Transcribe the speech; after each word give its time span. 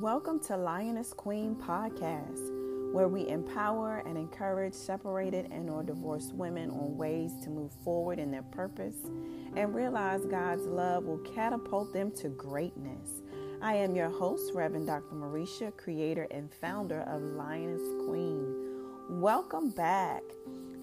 Welcome 0.00 0.38
to 0.44 0.56
Lioness 0.56 1.12
Queen 1.12 1.56
Podcast, 1.56 2.52
where 2.92 3.08
we 3.08 3.26
empower 3.28 4.00
and 4.06 4.16
encourage 4.16 4.72
separated 4.72 5.50
and 5.50 5.68
or 5.68 5.82
divorced 5.82 6.32
women 6.34 6.70
on 6.70 6.96
ways 6.96 7.32
to 7.42 7.50
move 7.50 7.72
forward 7.82 8.20
in 8.20 8.30
their 8.30 8.44
purpose 8.44 8.94
and 9.56 9.74
realize 9.74 10.24
God's 10.24 10.64
love 10.66 11.02
will 11.02 11.18
catapult 11.18 11.92
them 11.92 12.12
to 12.12 12.28
greatness. 12.28 13.22
I 13.60 13.74
am 13.74 13.96
your 13.96 14.08
host, 14.08 14.52
Reverend 14.54 14.86
Dr. 14.86 15.16
Marisha, 15.16 15.76
creator 15.76 16.28
and 16.30 16.48
founder 16.54 17.00
of 17.00 17.20
Lioness 17.20 17.82
Queen. 18.06 18.54
Welcome 19.10 19.70
back. 19.70 20.22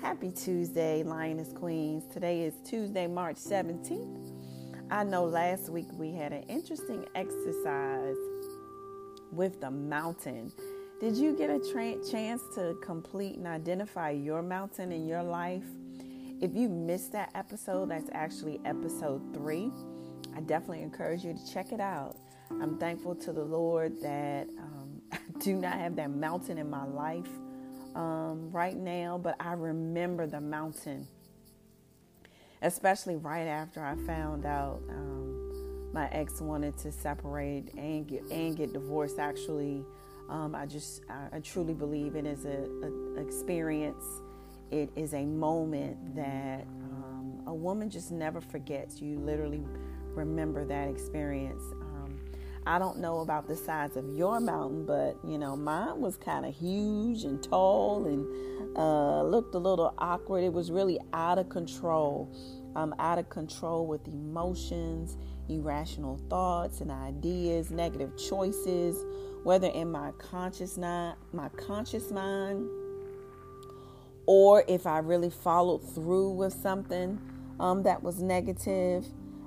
Happy 0.01 0.29
Tuesday, 0.29 1.03
Lioness 1.03 1.53
Queens. 1.53 2.03
Today 2.11 2.41
is 2.41 2.55
Tuesday, 2.65 3.07
March 3.07 3.37
17th. 3.37 4.33
I 4.91 5.05
know 5.05 5.23
last 5.23 5.69
week 5.69 5.87
we 5.93 6.11
had 6.11 6.33
an 6.33 6.43
interesting 6.43 7.05
exercise 7.15 8.17
with 9.35 9.61
the 9.61 9.71
mountain. 9.71 10.51
Did 10.99 11.15
you 11.15 11.35
get 11.35 11.49
a 11.49 11.59
tra- 11.71 12.03
chance 12.09 12.41
to 12.55 12.75
complete 12.81 13.35
and 13.35 13.47
identify 13.47 14.11
your 14.11 14.41
mountain 14.41 14.91
in 14.91 15.05
your 15.05 15.23
life? 15.23 15.65
If 16.41 16.55
you 16.55 16.69
missed 16.69 17.11
that 17.11 17.31
episode, 17.35 17.89
that's 17.89 18.09
actually 18.13 18.59
episode 18.65 19.21
three. 19.33 19.71
I 20.35 20.41
definitely 20.41 20.83
encourage 20.83 21.23
you 21.23 21.33
to 21.33 21.53
check 21.53 21.71
it 21.71 21.79
out. 21.79 22.17
I'm 22.49 22.77
thankful 22.77 23.15
to 23.15 23.33
the 23.33 23.43
Lord 23.43 24.01
that 24.01 24.47
um, 24.57 25.01
I 25.11 25.17
do 25.39 25.55
not 25.55 25.73
have 25.73 25.95
that 25.97 26.11
mountain 26.11 26.57
in 26.57 26.69
my 26.69 26.85
life 26.85 27.29
um, 27.95 28.51
right 28.51 28.75
now, 28.75 29.17
but 29.17 29.35
I 29.39 29.53
remember 29.53 30.27
the 30.27 30.41
mountain, 30.41 31.07
especially 32.61 33.15
right 33.15 33.47
after 33.47 33.83
I 33.83 33.95
found 34.05 34.45
out 34.45 34.81
um, 34.89 35.34
my 35.95 36.09
ex 36.09 36.41
wanted 36.41 36.77
to 36.77 36.91
separate 36.91 37.73
and 37.77 38.05
get 38.05 38.21
and 38.29 38.55
get 38.55 38.73
divorced. 38.73 39.17
Actually, 39.17 39.83
um, 40.29 40.53
I 40.53 40.65
just 40.65 41.01
I, 41.09 41.39
truly 41.39 41.73
believe 41.73 42.15
it 42.15 42.25
is 42.25 42.45
a, 42.45 42.67
experience. 43.17 44.03
It 44.71 44.89
is 44.95 45.13
a 45.13 45.25
moment 45.25 46.15
that 46.15 46.63
um, 46.63 47.41
a 47.47 47.53
woman 47.53 47.89
just 47.89 48.11
never 48.11 48.41
forgets. 48.41 49.01
You 49.01 49.17
literally 49.19 49.63
remember 50.13 50.65
that 50.65 50.89
experience. 50.89 51.63
I 52.67 52.79
don't 52.79 52.99
know 52.99 53.19
about 53.19 53.47
the 53.47 53.55
size 53.55 53.95
of 53.95 54.09
your 54.15 54.39
mountain, 54.39 54.85
but 54.85 55.17
you 55.23 55.37
know, 55.37 55.55
mine 55.55 55.99
was 56.01 56.17
kind 56.17 56.45
of 56.45 56.55
huge 56.55 57.23
and 57.23 57.41
tall 57.43 58.05
and 58.05 58.77
uh, 58.77 59.23
looked 59.23 59.53
a 59.53 59.59
little 59.59 59.93
awkward. 59.97 60.43
It 60.43 60.53
was 60.53 60.71
really 60.71 60.99
out 61.13 61.37
of 61.37 61.49
control. 61.49 62.31
I'm 62.75 62.93
out 62.99 63.19
of 63.19 63.29
control 63.29 63.85
with 63.85 64.07
emotions, 64.07 65.17
irrational 65.47 66.19
thoughts 66.29 66.81
and 66.81 66.91
ideas, 66.91 67.69
negative 67.71 68.17
choices, 68.17 68.97
whether 69.43 69.67
in 69.67 69.91
my 69.91 70.11
conscious 70.17 70.75
not 70.75 71.17
my 71.33 71.49
conscious 71.49 72.11
mind 72.11 72.67
or 74.25 74.63
if 74.67 74.87
I 74.87 74.99
really 74.99 75.29
followed 75.29 75.79
through 75.93 76.31
with 76.31 76.53
something 76.53 77.19
um, 77.59 77.83
that 77.83 78.01
was 78.01 78.21
negative. 78.21 79.05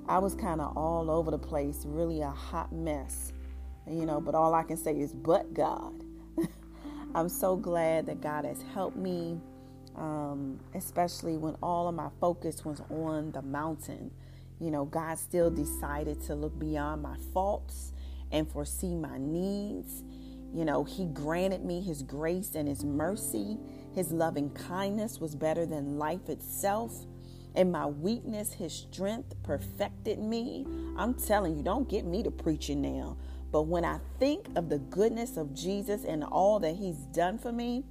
I 0.09 0.17
was 0.17 0.33
kind 0.33 0.59
of 0.59 0.75
all 0.75 1.11
over 1.11 1.29
the 1.29 1.37
place, 1.37 1.83
really 1.85 2.21
a 2.21 2.31
hot 2.31 2.73
mess, 2.73 3.31
you 3.87 4.07
know, 4.07 4.19
but 4.19 4.33
all 4.33 4.55
I 4.55 4.63
can 4.63 4.75
say 4.75 4.99
is, 4.99 5.13
but 5.13 5.53
God. 5.53 6.03
I'm 7.15 7.29
so 7.29 7.55
glad 7.55 8.07
that 8.07 8.19
God 8.19 8.43
has 8.43 8.63
helped 8.73 8.97
me, 8.97 9.39
um, 9.95 10.59
especially 10.73 11.37
when 11.37 11.55
all 11.61 11.87
of 11.87 11.93
my 11.93 12.09
focus 12.19 12.65
was 12.65 12.81
on 12.89 13.31
the 13.33 13.43
mountain. 13.43 14.09
You 14.59 14.71
know, 14.71 14.85
God 14.85 15.19
still 15.19 15.51
decided 15.51 16.19
to 16.23 16.33
look 16.33 16.57
beyond 16.57 17.03
my 17.03 17.17
faults 17.31 17.93
and 18.31 18.51
foresee 18.51 18.95
my 18.95 19.19
needs. 19.19 20.03
You 20.51 20.65
know, 20.65 20.83
He 20.85 21.05
granted 21.05 21.63
me 21.63 21.81
His 21.81 22.01
grace 22.01 22.55
and 22.55 22.67
His 22.67 22.83
mercy. 22.83 23.59
His 23.93 24.11
loving 24.11 24.49
kindness 24.49 25.19
was 25.19 25.35
better 25.35 25.67
than 25.67 25.99
life 25.99 26.29
itself. 26.29 27.05
In 27.59 27.71
my 27.71 27.85
weakness, 27.87 28.53
his 28.53 28.71
strength 28.71 29.35
perfected 29.43 30.17
me. 30.17 30.65
I'm 30.95 31.13
telling 31.13 31.57
you, 31.57 31.61
don't 31.61 31.89
get 31.89 32.05
me 32.05 32.23
to 32.23 32.31
preaching 32.31 32.81
now. 32.81 33.17
But 33.51 33.63
when 33.63 33.83
I 33.83 33.99
think 34.17 34.47
of 34.55 34.69
the 34.69 34.77
goodness 34.77 35.35
of 35.35 35.53
Jesus 35.53 36.05
and 36.05 36.23
all 36.23 36.61
that 36.61 36.77
he's 36.77 36.99
done 37.13 37.37
for 37.37 37.51
me, 37.51 37.83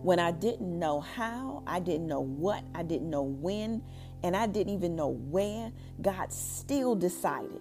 when 0.00 0.18
I 0.18 0.30
didn't 0.30 0.78
know 0.78 1.00
how, 1.00 1.62
I 1.66 1.78
didn't 1.78 2.06
know 2.06 2.22
what, 2.22 2.64
I 2.74 2.84
didn't 2.84 3.10
know 3.10 3.24
when, 3.24 3.82
and 4.22 4.34
I 4.34 4.46
didn't 4.46 4.72
even 4.72 4.96
know 4.96 5.08
where, 5.08 5.70
God 6.00 6.32
still 6.32 6.94
decided. 6.94 7.60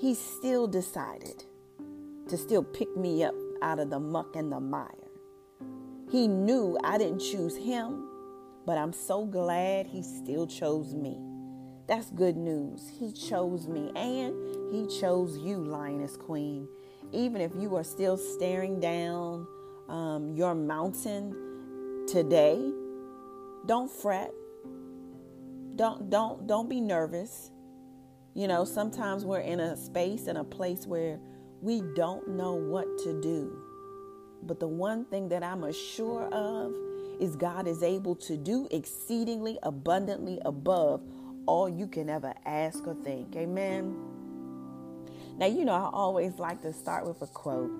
He 0.00 0.14
still 0.14 0.66
decided 0.66 1.44
to 2.30 2.38
still 2.38 2.62
pick 2.62 2.96
me 2.96 3.22
up 3.22 3.34
out 3.60 3.80
of 3.80 3.90
the 3.90 4.00
muck 4.00 4.34
and 4.34 4.50
the 4.50 4.60
mire. 4.60 4.88
He 6.10 6.26
knew 6.26 6.78
I 6.82 6.96
didn't 6.96 7.18
choose 7.18 7.54
him, 7.54 8.07
but 8.68 8.76
I'm 8.76 8.92
so 8.92 9.24
glad 9.24 9.86
he 9.86 10.02
still 10.02 10.46
chose 10.46 10.94
me. 10.94 11.18
That's 11.86 12.10
good 12.10 12.36
news. 12.36 12.86
He 13.00 13.12
chose 13.12 13.66
me 13.66 13.90
and 13.96 14.34
he 14.70 14.86
chose 15.00 15.38
you, 15.38 15.56
Lioness 15.56 16.18
Queen. 16.18 16.68
Even 17.10 17.40
if 17.40 17.52
you 17.58 17.76
are 17.76 17.82
still 17.82 18.18
staring 18.18 18.78
down 18.78 19.46
um, 19.88 20.34
your 20.34 20.54
mountain 20.54 22.04
today, 22.06 22.60
don't 23.64 23.90
fret. 23.90 24.34
Don't 25.76 26.10
don't 26.10 26.46
don't 26.46 26.68
be 26.68 26.82
nervous. 26.82 27.50
You 28.34 28.48
know, 28.48 28.66
sometimes 28.66 29.24
we're 29.24 29.40
in 29.40 29.60
a 29.60 29.78
space 29.78 30.26
and 30.26 30.36
a 30.36 30.44
place 30.44 30.86
where 30.86 31.18
we 31.62 31.80
don't 31.96 32.28
know 32.28 32.52
what 32.52 32.86
to 33.04 33.18
do. 33.22 33.62
But 34.42 34.60
the 34.60 34.68
one 34.68 35.06
thing 35.06 35.30
that 35.30 35.42
I'm 35.42 35.64
assured 35.64 36.30
of 36.34 36.74
is 37.20 37.36
God 37.36 37.66
is 37.66 37.82
able 37.82 38.14
to 38.16 38.36
do 38.36 38.68
exceedingly 38.70 39.58
abundantly 39.62 40.38
above 40.44 41.02
all 41.46 41.68
you 41.68 41.86
can 41.86 42.10
ever 42.10 42.34
ask 42.44 42.86
or 42.86 42.94
think. 42.94 43.34
Amen. 43.36 43.96
Now, 45.38 45.46
you 45.46 45.64
know, 45.64 45.72
I 45.72 45.88
always 45.92 46.38
like 46.38 46.62
to 46.62 46.72
start 46.72 47.06
with 47.06 47.22
a 47.22 47.26
quote. 47.26 47.70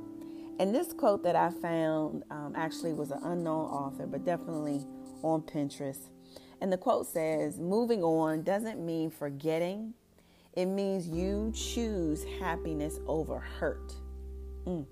And 0.60 0.74
this 0.74 0.92
quote 0.92 1.22
that 1.24 1.36
I 1.36 1.50
found 1.50 2.24
um, 2.30 2.54
actually 2.56 2.92
was 2.92 3.10
an 3.10 3.20
unknown 3.22 3.66
author, 3.66 4.06
but 4.06 4.24
definitely 4.24 4.84
on 5.22 5.42
Pinterest. 5.42 6.08
And 6.60 6.72
the 6.72 6.78
quote 6.78 7.06
says, 7.06 7.58
Moving 7.58 8.02
on 8.02 8.42
doesn't 8.42 8.84
mean 8.84 9.10
forgetting, 9.10 9.94
it 10.54 10.66
means 10.66 11.08
you 11.08 11.52
choose 11.54 12.24
happiness 12.40 12.98
over 13.06 13.38
hurt. 13.38 13.92
Mm. 14.66 14.86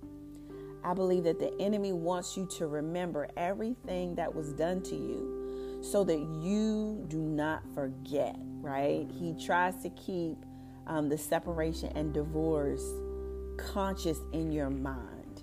I 0.86 0.94
believe 0.94 1.24
that 1.24 1.40
the 1.40 1.52
enemy 1.60 1.92
wants 1.92 2.36
you 2.36 2.46
to 2.58 2.68
remember 2.68 3.28
everything 3.36 4.14
that 4.14 4.32
was 4.32 4.52
done 4.52 4.82
to 4.82 4.94
you 4.94 5.80
so 5.82 6.04
that 6.04 6.20
you 6.40 7.04
do 7.08 7.18
not 7.18 7.64
forget, 7.74 8.36
right? 8.60 9.04
He 9.18 9.34
tries 9.34 9.82
to 9.82 9.90
keep 9.90 10.36
um, 10.86 11.08
the 11.08 11.18
separation 11.18 11.90
and 11.96 12.14
divorce 12.14 12.84
conscious 13.56 14.20
in 14.32 14.52
your 14.52 14.70
mind. 14.70 15.42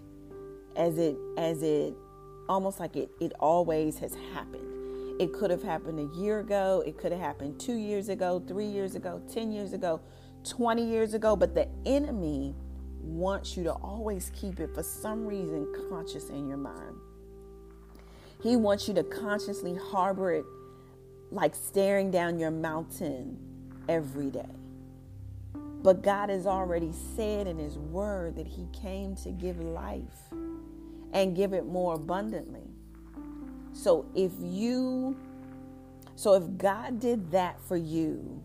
As 0.78 0.98
it 0.98 1.18
as 1.38 1.62
it 1.62 1.94
almost 2.48 2.80
like 2.80 2.96
it 2.96 3.12
it 3.20 3.34
always 3.42 4.00
has 4.00 4.16
happened. 4.34 5.22
It 5.22 5.34
could 5.34 5.52
have 5.52 5.62
happened 5.62 6.00
a 6.00 6.18
year 6.18 6.40
ago. 6.40 6.82
It 6.88 6.98
could 6.98 7.12
have 7.12 7.20
happened 7.20 7.60
two 7.60 7.76
years 7.76 8.08
ago 8.08 8.42
three 8.48 8.66
years 8.66 8.96
ago 8.96 9.22
ten 9.32 9.52
years 9.52 9.74
ago 9.74 10.00
20 10.46 10.86
years 10.86 11.14
ago. 11.14 11.36
But 11.36 11.54
the 11.54 11.68
enemy 11.86 12.56
wants 13.04 13.56
you 13.58 13.64
to 13.64 13.74
always 13.74 14.32
keep 14.36 14.60
it 14.60 14.74
for 14.74 14.84
some 14.84 15.26
reason 15.26 15.72
conscious 15.90 16.30
in 16.30 16.48
your 16.48 16.58
mind. 16.58 16.96
He 18.42 18.56
wants 18.56 18.88
you 18.88 18.94
to 18.96 19.04
consciously 19.04 19.76
harbor 19.76 20.32
it 20.32 20.46
like 21.32 21.56
staring 21.56 22.12
down 22.12 22.40
your 22.40 22.52
mountain 22.52 23.38
every 23.88 24.30
day. 24.30 24.50
But 25.54 26.02
God 26.02 26.30
has 26.30 26.48
already 26.48 26.92
said 27.16 27.48
in 27.48 27.58
His 27.58 27.78
Word 27.78 28.36
that 28.38 28.48
He 28.48 28.68
came 28.74 29.16
to 29.18 29.32
give 29.32 29.60
life 29.60 30.32
and 31.12 31.36
give 31.36 31.54
it 31.54 31.66
more 31.66 31.96
abundantly. 31.96 32.68
So 33.74 34.06
if 34.16 34.32
you, 34.40 35.18
so 36.16 36.34
if 36.36 36.58
God 36.58 37.00
did 37.00 37.32
that 37.32 37.60
for 37.62 37.78
you, 37.78 38.42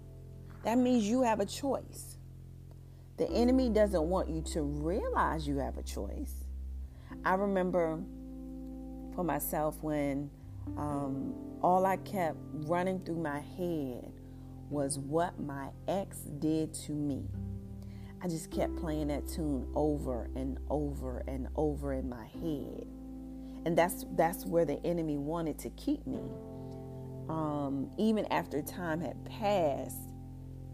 that 0.64 0.78
means 0.78 1.04
you 1.04 1.22
have 1.22 1.40
a 1.40 1.46
choice. 1.46 2.17
The 3.18 3.28
enemy 3.30 3.68
doesn't 3.68 4.04
want 4.04 4.28
you 4.28 4.42
to 4.52 4.62
realize 4.62 5.46
you 5.46 5.58
have 5.58 5.76
a 5.76 5.82
choice. 5.82 6.44
I 7.24 7.34
remember 7.34 8.00
for 9.14 9.24
myself 9.24 9.76
when 9.82 10.30
um, 10.76 11.34
all 11.60 11.84
I 11.84 11.96
kept 11.96 12.38
running 12.52 13.00
through 13.00 13.20
my 13.20 13.40
head 13.40 14.12
was 14.70 14.98
what 15.00 15.40
my 15.40 15.70
ex 15.88 16.18
did 16.38 16.72
to 16.74 16.92
me. 16.92 17.24
I 18.22 18.28
just 18.28 18.52
kept 18.52 18.76
playing 18.76 19.08
that 19.08 19.26
tune 19.26 19.66
over 19.74 20.30
and 20.36 20.58
over 20.70 21.24
and 21.26 21.48
over 21.56 21.94
in 21.94 22.08
my 22.08 22.26
head. 22.26 22.86
And 23.64 23.76
that's 23.76 24.04
that's 24.16 24.46
where 24.46 24.64
the 24.64 24.78
enemy 24.86 25.18
wanted 25.18 25.58
to 25.60 25.70
keep 25.70 26.06
me. 26.06 26.22
Um, 27.28 27.90
even 27.98 28.26
after 28.26 28.62
time 28.62 29.00
had 29.00 29.24
passed, 29.24 30.08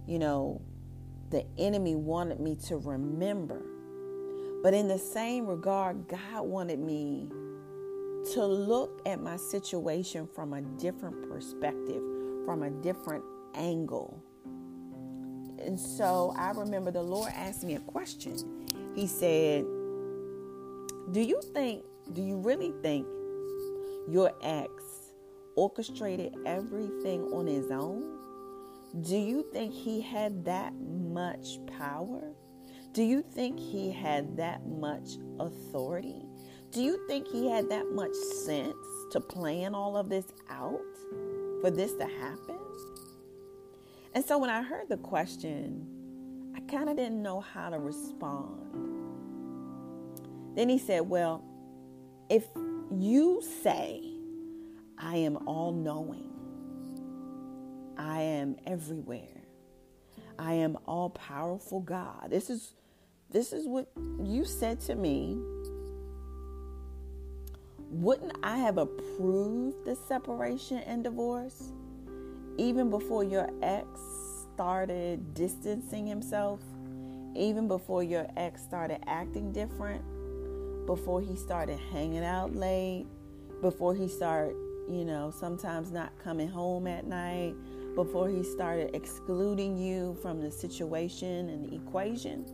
you 0.07 0.19
know, 0.19 0.61
the 1.31 1.45
enemy 1.59 1.95
wanted 1.95 2.41
me 2.41 2.57
to 2.67 2.77
remember. 2.79 3.63
But 4.63 4.75
in 4.75 4.89
the 4.89 4.99
same 4.99 5.47
regard, 5.47 6.09
God 6.09 6.43
wanted 6.43 6.79
me 6.79 7.29
to 8.33 8.47
look 8.47 9.03
at 9.07 9.21
my 9.21 9.37
situation 9.37 10.27
from 10.35 10.55
a 10.55 10.63
different 10.63 11.29
perspective, 11.29 12.03
from 12.47 12.63
a 12.63 12.71
different 12.71 13.25
angle. 13.55 14.23
And 15.59 15.79
so 15.79 16.35
I 16.37 16.51
remember 16.53 16.91
the 16.91 17.03
Lord 17.03 17.31
asked 17.35 17.65
me 17.65 17.75
a 17.75 17.81
question. 17.81 18.37
He 18.95 19.07
said, 19.07 19.65
Do 21.13 21.21
you 21.21 21.41
think, 21.53 21.85
do 22.13 22.23
you 22.23 22.37
really 22.37 22.73
think 22.83 23.07
your 24.09 24.33
ex 24.43 24.71
orchestrated 25.57 26.35
everything 26.47 27.25
on 27.33 27.47
his 27.47 27.71
own? 27.71 28.19
Do 29.01 29.17
you 29.17 29.45
think 29.53 29.75
he 29.75 30.01
had 30.01 30.45
that 30.45 30.73
much 30.75 31.59
power? 31.79 32.33
Do 32.93 33.03
you 33.03 33.23
think 33.23 33.59
he 33.59 33.91
had 33.91 34.37
that 34.37 34.65
much 34.67 35.17
authority? 35.41 36.23
Do 36.71 36.81
you 36.81 37.05
think 37.09 37.27
he 37.27 37.51
had 37.51 37.69
that 37.71 37.91
much 37.91 38.15
sense 38.15 38.77
to 39.11 39.21
plan 39.21 39.75
all 39.75 39.97
of 39.97 40.09
this 40.09 40.27
out 40.49 40.81
for 41.61 41.73
this 41.73 41.95
to 41.95 42.05
happen? 42.05 42.59
And 44.15 44.25
so 44.25 44.39
when 44.39 44.51
I 44.51 44.63
heard 44.63 44.89
the 44.89 44.97
question, 44.99 45.89
I 46.57 46.61
kind 46.61 46.89
of 46.89 46.97
didn't 46.97 47.21
know 47.21 47.41
how 47.41 47.71
to 47.71 47.81
respond. 47.81 48.61
Then 50.55 50.69
he 50.69 50.79
said, 50.79 51.01
Well, 51.01 51.45
if 52.31 52.45
you 52.93 53.43
say, 53.63 54.03
I 54.99 55.17
am 55.17 55.49
all 55.49 55.73
knowing, 55.73 56.34
I 57.97 58.21
am 58.21 58.57
everywhere, 58.67 59.43
I 60.39 60.55
am 60.55 60.79
all 60.87 61.11
powerful 61.11 61.81
God. 61.81 62.29
This 62.31 62.51
is 62.51 62.75
this 63.31 63.53
is 63.53 63.67
what 63.67 63.89
you 64.23 64.45
said 64.45 64.81
to 64.83 64.95
me 64.95 65.39
wouldn't 67.95 68.37
I 68.43 68.57
have 68.59 68.79
approved 68.79 69.85
the 69.85 69.95
separation 69.95 70.79
and 70.79 71.05
divorce 71.05 71.71
even 72.59 72.91
before 72.91 73.23
your 73.23 73.49
ex 73.63 73.87
started 74.53 75.35
distancing 75.35 76.07
himself? 76.07 76.61
Even 77.37 77.69
before 77.69 78.03
your 78.03 78.27
ex 78.37 78.63
started 78.63 78.99
acting 79.07 79.53
different? 79.53 80.03
Before 80.87 81.21
he 81.21 81.37
started 81.37 81.79
hanging 81.93 82.25
out 82.25 82.55
late? 82.55 83.07
Before 83.61 83.95
he 83.95 84.09
started, 84.09 84.57
you 84.91 85.05
know, 85.05 85.31
sometimes 85.31 85.93
not 85.93 86.13
coming 86.19 86.49
home 86.49 86.89
at 86.89 87.07
night? 87.07 87.55
Before 87.95 88.29
he 88.29 88.43
started 88.43 88.95
excluding 88.95 89.77
you 89.77 90.17
from 90.21 90.41
the 90.41 90.51
situation 90.51 91.49
and 91.49 91.71
the 91.71 91.77
equation? 91.77 92.45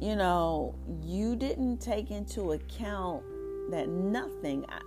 you 0.00 0.14
know, 0.14 0.74
you 1.02 1.34
didn't 1.34 1.78
take 1.78 2.10
into 2.10 2.52
account 2.52 3.24
that 3.70 3.88
nothing, 3.88 4.64
I, 4.68 4.80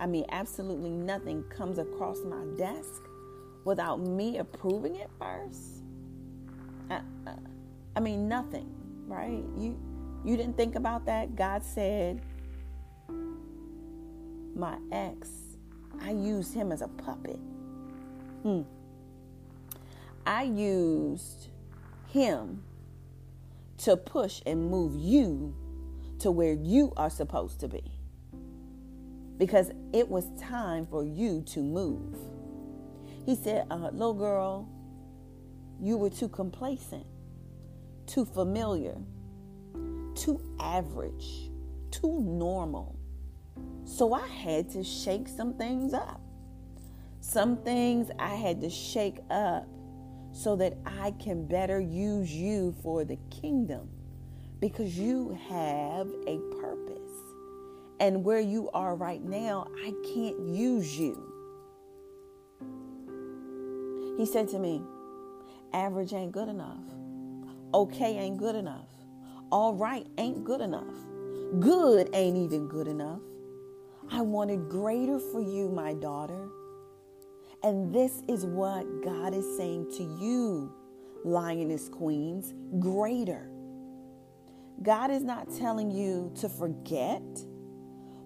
I 0.00 0.06
mean, 0.06 0.26
absolutely 0.30 0.90
nothing 0.90 1.42
comes 1.44 1.78
across 1.78 2.18
my 2.24 2.44
desk 2.56 3.02
without 3.64 4.00
me 4.00 4.38
approving 4.38 4.96
it 4.96 5.10
first. 5.18 5.84
I, 6.90 7.00
I 7.96 8.00
mean, 8.00 8.28
nothing, 8.28 8.74
right? 9.06 9.42
You, 9.56 9.78
you 10.24 10.36
didn't 10.36 10.56
think 10.56 10.74
about 10.74 11.06
that. 11.06 11.34
God 11.34 11.64
said, 11.64 12.20
my 14.54 14.76
ex, 14.90 15.30
I 16.00 16.10
used 16.10 16.54
him 16.54 16.72
as 16.72 16.82
a 16.82 16.88
puppet. 16.88 17.38
Hmm. 18.42 18.62
I 20.26 20.44
used 20.44 21.48
him 22.08 22.62
to 23.78 23.96
push 23.96 24.40
and 24.46 24.70
move 24.70 24.94
you 24.94 25.54
to 26.20 26.30
where 26.30 26.52
you 26.52 26.92
are 26.96 27.10
supposed 27.10 27.60
to 27.60 27.68
be. 27.68 27.82
Because 29.38 29.72
it 29.92 30.08
was 30.08 30.24
time 30.40 30.86
for 30.86 31.04
you 31.04 31.42
to 31.48 31.60
move. 31.60 32.16
He 33.26 33.34
said, 33.34 33.66
uh, 33.70 33.90
Little 33.92 34.14
girl, 34.14 34.68
you 35.80 35.96
were 35.96 36.10
too 36.10 36.28
complacent, 36.28 37.06
too 38.06 38.24
familiar, 38.24 38.96
too 40.14 40.40
average, 40.60 41.50
too 41.90 42.20
normal. 42.20 42.96
So 43.84 44.14
I 44.14 44.26
had 44.26 44.70
to 44.70 44.84
shake 44.84 45.28
some 45.28 45.54
things 45.54 45.94
up. 45.94 46.20
Some 47.20 47.56
things 47.58 48.10
I 48.18 48.34
had 48.34 48.60
to 48.62 48.70
shake 48.70 49.20
up 49.30 49.66
so 50.32 50.56
that 50.56 50.76
I 50.86 51.12
can 51.12 51.46
better 51.46 51.80
use 51.80 52.32
you 52.32 52.74
for 52.82 53.04
the 53.04 53.18
kingdom 53.30 53.88
because 54.60 54.98
you 54.98 55.38
have 55.48 56.08
a 56.26 56.38
purpose. 56.60 56.98
And 58.00 58.24
where 58.24 58.40
you 58.40 58.70
are 58.70 58.96
right 58.96 59.22
now, 59.22 59.68
I 59.84 59.92
can't 60.14 60.48
use 60.48 60.98
you. 60.98 61.32
He 64.16 64.26
said 64.26 64.48
to 64.48 64.58
me, 64.58 64.82
average 65.72 66.12
ain't 66.12 66.32
good 66.32 66.48
enough. 66.48 66.82
Okay 67.74 68.18
ain't 68.18 68.38
good 68.38 68.54
enough. 68.54 68.88
All 69.50 69.74
right 69.74 70.06
ain't 70.18 70.44
good 70.44 70.60
enough. 70.60 70.94
Good 71.60 72.08
ain't 72.12 72.36
even 72.36 72.68
good 72.68 72.88
enough. 72.88 73.20
I 74.14 74.20
wanted 74.20 74.68
greater 74.68 75.18
for 75.18 75.40
you, 75.40 75.70
my 75.70 75.94
daughter. 75.94 76.48
And 77.62 77.94
this 77.94 78.22
is 78.28 78.44
what 78.44 78.84
God 79.02 79.32
is 79.32 79.56
saying 79.56 79.90
to 79.96 80.02
you, 80.02 80.70
lioness 81.24 81.88
queens, 81.88 82.52
greater. 82.78 83.48
God 84.82 85.10
is 85.10 85.22
not 85.22 85.48
telling 85.56 85.90
you 85.90 86.30
to 86.40 86.50
forget, 86.50 87.22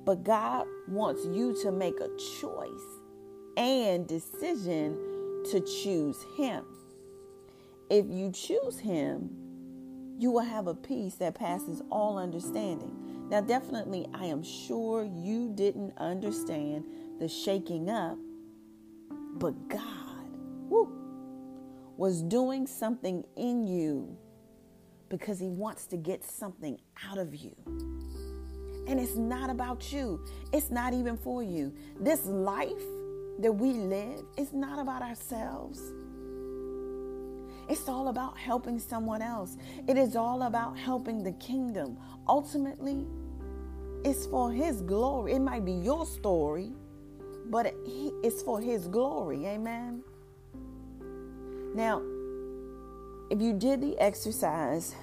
but 0.04 0.24
God 0.24 0.66
wants 0.88 1.24
you 1.26 1.56
to 1.62 1.70
make 1.70 2.00
a 2.00 2.08
choice 2.40 3.00
and 3.56 4.08
decision 4.08 4.96
to 5.52 5.60
choose 5.60 6.16
Him. 6.36 6.64
If 7.90 8.06
you 8.08 8.32
choose 8.32 8.80
Him, 8.80 9.30
you 10.18 10.32
will 10.32 10.40
have 10.40 10.66
a 10.66 10.74
peace 10.74 11.14
that 11.16 11.36
passes 11.36 11.80
all 11.90 12.18
understanding. 12.18 13.05
Now, 13.28 13.40
definitely, 13.40 14.06
I 14.14 14.26
am 14.26 14.42
sure 14.42 15.04
you 15.04 15.52
didn't 15.54 15.92
understand 15.98 16.84
the 17.18 17.28
shaking 17.28 17.90
up 17.90 18.18
but 19.38 19.68
God 19.68 20.30
woo, 20.68 20.90
was 21.96 22.22
doing 22.22 22.66
something 22.66 23.24
in 23.36 23.66
you 23.66 24.16
because 25.08 25.38
He 25.38 25.48
wants 25.48 25.86
to 25.86 25.96
get 25.96 26.24
something 26.24 26.78
out 27.08 27.18
of 27.18 27.34
you. 27.34 27.54
And 28.88 29.00
it's 29.00 29.16
not 29.16 29.50
about 29.50 29.92
you, 29.92 30.24
it's 30.52 30.70
not 30.70 30.94
even 30.94 31.16
for 31.16 31.42
you. 31.42 31.74
This 32.00 32.24
life 32.26 32.70
that 33.40 33.52
we 33.52 33.72
live 33.72 34.22
is 34.38 34.52
not 34.52 34.78
about 34.78 35.02
ourselves. 35.02 35.80
It's 37.68 37.88
all 37.88 38.08
about 38.08 38.38
helping 38.38 38.78
someone 38.78 39.22
else. 39.22 39.56
It 39.88 39.96
is 39.98 40.14
all 40.14 40.42
about 40.42 40.78
helping 40.78 41.22
the 41.22 41.32
kingdom. 41.32 41.96
Ultimately, 42.28 43.06
it's 44.04 44.26
for 44.26 44.52
His 44.52 44.82
glory. 44.82 45.32
It 45.32 45.40
might 45.40 45.64
be 45.64 45.72
your 45.72 46.06
story, 46.06 46.72
but 47.46 47.74
it's 47.86 48.42
for 48.42 48.60
His 48.60 48.86
glory. 48.86 49.46
Amen. 49.46 50.02
Now, 51.74 52.02
if 53.30 53.40
you 53.40 53.52
did 53.52 53.80
the 53.80 53.98
exercise 53.98 54.94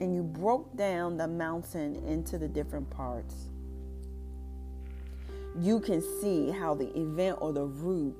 and 0.00 0.14
you 0.14 0.22
broke 0.22 0.76
down 0.76 1.16
the 1.16 1.28
mountain 1.28 1.96
into 2.06 2.38
the 2.38 2.48
different 2.48 2.90
parts, 2.90 3.46
you 5.60 5.80
can 5.80 6.02
see 6.20 6.50
how 6.50 6.74
the 6.74 6.88
event 6.98 7.38
or 7.40 7.52
the 7.52 7.64
root 7.64 8.14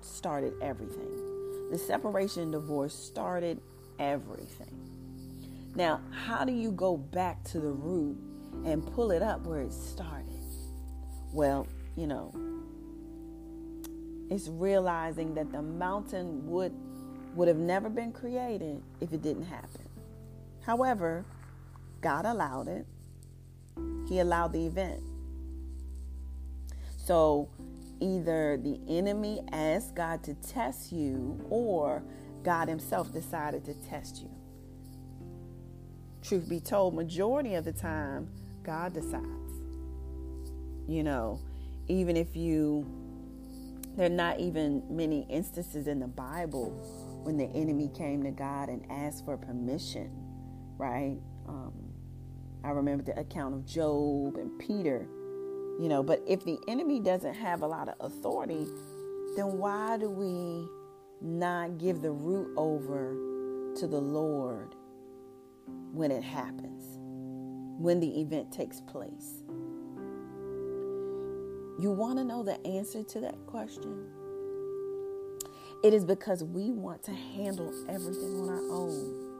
started 0.00 0.54
everything. 0.62 1.29
The 1.70 1.78
separation 1.78 2.42
and 2.42 2.52
divorce 2.52 2.94
started 2.94 3.60
everything. 3.98 4.76
Now, 5.76 6.00
how 6.10 6.44
do 6.44 6.52
you 6.52 6.72
go 6.72 6.96
back 6.96 7.44
to 7.44 7.60
the 7.60 7.70
root 7.70 8.18
and 8.64 8.84
pull 8.94 9.12
it 9.12 9.22
up 9.22 9.46
where 9.46 9.60
it 9.60 9.72
started? 9.72 10.26
Well, 11.32 11.68
you 11.96 12.08
know, 12.08 12.34
it's 14.30 14.48
realizing 14.48 15.34
that 15.34 15.52
the 15.52 15.62
mountain 15.62 16.46
would 16.48 16.72
would 17.34 17.46
have 17.46 17.58
never 17.58 17.88
been 17.88 18.10
created 18.10 18.82
if 19.00 19.12
it 19.12 19.22
didn't 19.22 19.44
happen. 19.44 19.88
However, 20.62 21.24
God 22.00 22.26
allowed 22.26 22.66
it. 22.66 22.86
He 24.08 24.18
allowed 24.18 24.52
the 24.52 24.66
event. 24.66 25.00
So 26.96 27.48
either 28.00 28.56
the 28.56 28.80
enemy 28.88 29.40
asked 29.52 29.94
God 29.94 30.22
to 30.24 30.34
test 30.34 30.92
you 30.92 31.44
or 31.50 32.02
God 32.42 32.68
himself 32.68 33.12
decided 33.12 33.64
to 33.66 33.74
test 33.74 34.22
you. 34.22 34.30
Truth 36.22 36.48
be 36.48 36.60
told, 36.60 36.94
majority 36.94 37.54
of 37.54 37.64
the 37.64 37.72
time, 37.72 38.28
God 38.62 38.92
decides. 38.92 39.26
You 40.88 41.02
know, 41.02 41.40
even 41.88 42.16
if 42.16 42.36
you 42.36 42.86
there 43.96 44.06
are 44.06 44.08
not 44.08 44.38
even 44.40 44.84
many 44.88 45.26
instances 45.28 45.86
in 45.86 45.98
the 45.98 46.06
Bible 46.06 46.70
when 47.24 47.36
the 47.36 47.46
enemy 47.46 47.90
came 47.94 48.22
to 48.22 48.30
God 48.30 48.68
and 48.68 48.84
asked 48.90 49.24
for 49.24 49.36
permission 49.36 50.10
right? 50.80 51.18
Um, 51.46 51.72
I 52.64 52.70
remember 52.70 53.04
the 53.04 53.18
account 53.20 53.54
of 53.54 53.66
Job 53.66 54.36
and 54.36 54.58
Peter, 54.58 55.06
you 55.80 55.88
know, 55.88 56.02
but 56.02 56.22
if 56.26 56.44
the 56.44 56.58
enemy 56.68 57.00
doesn't 57.00 57.32
have 57.32 57.62
a 57.62 57.66
lot 57.66 57.88
of 57.88 57.94
authority, 58.00 58.66
then 59.34 59.56
why 59.56 59.96
do 59.96 60.10
we 60.10 60.68
not 61.22 61.78
give 61.78 62.02
the 62.02 62.10
root 62.10 62.52
over 62.58 63.14
to 63.76 63.86
the 63.86 63.98
Lord 63.98 64.74
when 65.92 66.10
it 66.10 66.22
happens, 66.22 66.98
when 67.78 67.98
the 67.98 68.20
event 68.20 68.52
takes 68.52 68.82
place? 68.82 69.42
You 71.78 71.90
want 71.90 72.18
to 72.18 72.24
know 72.24 72.42
the 72.42 72.60
answer 72.66 73.02
to 73.02 73.20
that 73.20 73.46
question? 73.46 74.06
It 75.82 75.94
is 75.94 76.04
because 76.04 76.44
we 76.44 76.72
want 76.72 77.02
to 77.04 77.12
handle 77.12 77.72
everything 77.88 78.38
on 78.38 78.50
our 78.50 78.70
own. 78.70 79.30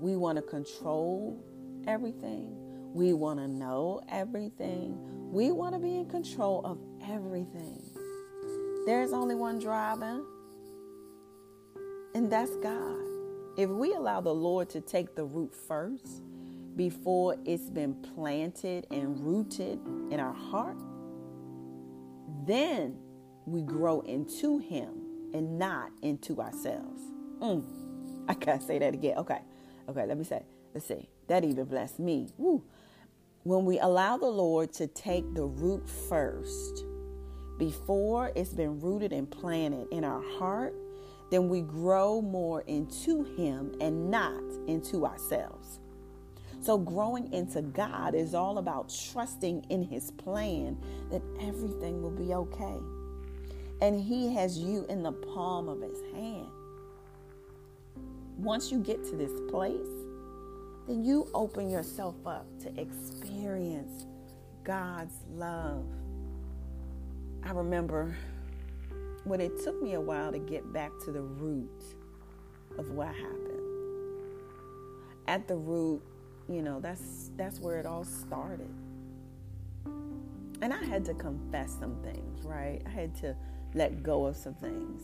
We 0.00 0.16
want 0.16 0.34
to 0.34 0.42
control 0.42 1.40
everything. 1.86 2.56
We 2.92 3.12
want 3.12 3.38
to 3.38 3.46
know 3.46 4.00
everything. 4.08 5.19
We 5.30 5.52
want 5.52 5.74
to 5.74 5.78
be 5.78 5.96
in 5.96 6.06
control 6.06 6.60
of 6.64 6.78
everything. 7.08 7.80
There's 8.84 9.12
only 9.12 9.36
one 9.36 9.60
driving, 9.60 10.24
and 12.16 12.32
that's 12.32 12.56
God. 12.56 12.98
If 13.56 13.70
we 13.70 13.92
allow 13.92 14.20
the 14.20 14.34
Lord 14.34 14.68
to 14.70 14.80
take 14.80 15.14
the 15.14 15.24
root 15.24 15.54
first 15.54 16.22
before 16.74 17.36
it's 17.44 17.70
been 17.70 17.94
planted 17.94 18.88
and 18.90 19.20
rooted 19.20 19.78
in 20.10 20.18
our 20.18 20.34
heart, 20.34 20.78
then 22.44 22.96
we 23.46 23.62
grow 23.62 24.00
into 24.00 24.58
Him 24.58 24.88
and 25.32 25.60
not 25.60 25.92
into 26.02 26.40
ourselves. 26.40 27.02
Mm. 27.40 27.64
I 28.28 28.34
gotta 28.34 28.60
say 28.60 28.80
that 28.80 28.94
again. 28.94 29.16
Okay, 29.18 29.38
okay. 29.88 30.06
Let 30.06 30.18
me 30.18 30.24
say. 30.24 30.42
Let's 30.74 30.86
see. 30.86 31.08
That 31.28 31.44
even 31.44 31.66
blessed 31.66 32.00
me. 32.00 32.28
Woo. 32.36 32.64
When 33.42 33.64
we 33.64 33.78
allow 33.78 34.18
the 34.18 34.26
Lord 34.26 34.70
to 34.74 34.86
take 34.86 35.32
the 35.32 35.44
root 35.46 35.88
first, 35.88 36.84
before 37.58 38.32
it's 38.36 38.52
been 38.52 38.78
rooted 38.80 39.14
and 39.14 39.30
planted 39.30 39.88
in 39.90 40.04
our 40.04 40.22
heart, 40.38 40.74
then 41.30 41.48
we 41.48 41.62
grow 41.62 42.20
more 42.20 42.60
into 42.62 43.24
Him 43.24 43.74
and 43.80 44.10
not 44.10 44.42
into 44.66 45.06
ourselves. 45.06 45.78
So, 46.60 46.76
growing 46.76 47.32
into 47.32 47.62
God 47.62 48.14
is 48.14 48.34
all 48.34 48.58
about 48.58 48.94
trusting 49.10 49.64
in 49.70 49.84
His 49.84 50.10
plan 50.10 50.76
that 51.10 51.22
everything 51.40 52.02
will 52.02 52.10
be 52.10 52.34
okay. 52.34 52.76
And 53.80 53.98
He 53.98 54.34
has 54.34 54.58
you 54.58 54.84
in 54.90 55.02
the 55.02 55.12
palm 55.12 55.70
of 55.70 55.80
His 55.80 55.98
hand. 56.12 56.48
Once 58.36 58.70
you 58.70 58.80
get 58.80 59.02
to 59.04 59.16
this 59.16 59.32
place, 59.50 59.88
then 60.86 61.04
you 61.04 61.28
open 61.32 61.70
yourself 61.70 62.16
up 62.26 62.46
to 62.60 62.68
experience 62.80 63.19
God's 64.70 65.24
love. 65.34 65.84
I 67.42 67.50
remember 67.50 68.16
when 69.24 69.40
it 69.40 69.64
took 69.64 69.82
me 69.82 69.94
a 69.94 70.00
while 70.00 70.30
to 70.30 70.38
get 70.38 70.72
back 70.72 70.92
to 71.06 71.10
the 71.10 71.22
root 71.22 71.82
of 72.78 72.90
what 72.90 73.08
happened. 73.08 74.28
At 75.26 75.48
the 75.48 75.56
root, 75.56 76.02
you 76.48 76.62
know, 76.62 76.78
that's 76.78 77.30
that's 77.36 77.58
where 77.58 77.80
it 77.80 77.86
all 77.86 78.04
started. 78.04 78.72
And 80.62 80.72
I 80.72 80.84
had 80.84 81.04
to 81.06 81.14
confess 81.14 81.76
some 81.80 81.96
things, 82.04 82.44
right? 82.44 82.80
I 82.86 82.90
had 82.90 83.14
to 83.16 83.34
let 83.74 84.04
go 84.04 84.26
of 84.26 84.36
some 84.36 84.54
things. 84.54 85.02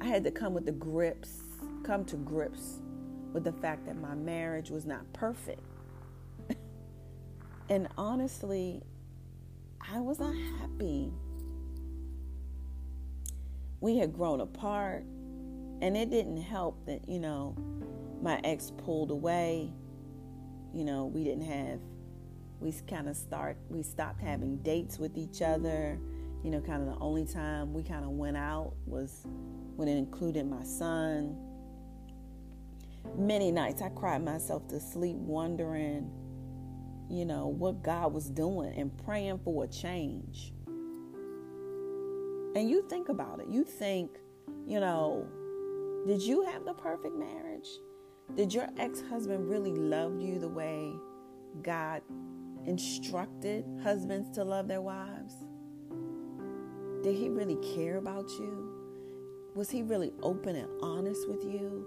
I 0.00 0.06
had 0.06 0.24
to 0.24 0.30
come 0.30 0.52
with 0.52 0.66
the 0.66 0.72
grips, 0.72 1.40
come 1.84 2.04
to 2.06 2.16
grips 2.16 2.80
with 3.32 3.44
the 3.44 3.52
fact 3.52 3.86
that 3.86 3.96
my 3.96 4.14
marriage 4.14 4.70
was 4.70 4.84
not 4.84 5.10
perfect. 5.12 5.62
And 7.68 7.88
honestly, 7.96 8.82
I 9.92 10.00
was 10.00 10.18
not 10.18 10.34
happy. 10.60 11.12
We 13.80 13.98
had 13.98 14.12
grown 14.12 14.40
apart, 14.40 15.04
and 15.82 15.96
it 15.96 16.10
didn't 16.10 16.40
help 16.40 16.86
that, 16.86 17.08
you 17.08 17.18
know, 17.18 17.56
my 18.22 18.40
ex 18.44 18.72
pulled 18.78 19.10
away 19.10 19.72
you 20.74 20.84
know, 20.84 21.06
we 21.06 21.22
didn't 21.22 21.44
have, 21.44 21.78
we 22.60 22.72
kind 22.90 23.08
of 23.08 23.16
start, 23.16 23.56
we 23.68 23.82
stopped 23.82 24.20
having 24.20 24.56
dates 24.58 24.98
with 24.98 25.16
each 25.16 25.40
other. 25.40 25.98
You 26.42 26.50
know, 26.50 26.60
kind 26.60 26.82
of 26.82 26.94
the 26.94 27.00
only 27.00 27.24
time 27.24 27.72
we 27.72 27.82
kind 27.82 28.04
of 28.04 28.10
went 28.10 28.36
out 28.36 28.74
was 28.86 29.24
when 29.76 29.88
it 29.88 29.96
included 29.96 30.46
my 30.46 30.64
son. 30.64 31.38
Many 33.16 33.50
nights 33.50 33.80
I 33.80 33.88
cried 33.90 34.22
myself 34.22 34.66
to 34.68 34.80
sleep 34.80 35.16
wondering, 35.16 36.10
you 37.10 37.24
know, 37.24 37.48
what 37.48 37.82
God 37.82 38.12
was 38.12 38.30
doing 38.30 38.74
and 38.78 38.96
praying 39.04 39.40
for 39.44 39.64
a 39.64 39.68
change. 39.68 40.52
And 42.54 42.70
you 42.70 42.86
think 42.88 43.08
about 43.08 43.40
it. 43.40 43.48
You 43.48 43.64
think, 43.64 44.10
you 44.66 44.80
know, 44.80 45.26
did 46.06 46.22
you 46.22 46.42
have 46.44 46.64
the 46.64 46.74
perfect 46.74 47.14
marriage? 47.16 47.68
Did 48.36 48.54
your 48.54 48.68
ex 48.78 49.02
husband 49.02 49.48
really 49.48 49.72
love 49.72 50.20
you 50.20 50.38
the 50.38 50.48
way 50.48 50.92
God 51.62 52.02
instructed 52.66 53.64
husbands 53.82 54.34
to 54.36 54.44
love 54.44 54.68
their 54.68 54.80
wives? 54.80 55.34
Did 57.02 57.16
he 57.16 57.28
really 57.28 57.56
care 57.74 57.96
about 57.98 58.28
you? 58.30 58.70
Was 59.54 59.70
he 59.70 59.82
really 59.82 60.12
open 60.22 60.56
and 60.56 60.68
honest 60.82 61.28
with 61.28 61.44
you? 61.44 61.86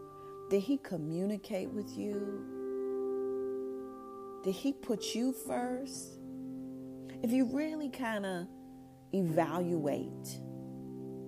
Did 0.50 0.62
he 0.62 0.78
communicate 0.78 1.70
with 1.70 1.98
you? 1.98 2.57
Did 4.48 4.56
he 4.56 4.72
put 4.72 5.14
you 5.14 5.34
first? 5.34 6.22
If 7.22 7.34
you 7.34 7.54
really 7.54 7.90
kind 7.90 8.26
of 8.26 8.48
evaluate, 9.14 10.40